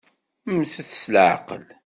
[0.49, 1.65] Mmtet s leɛqel!